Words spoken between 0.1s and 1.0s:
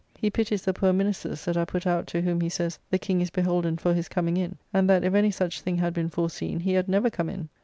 He pities the poor